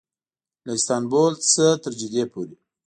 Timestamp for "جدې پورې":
1.99-2.55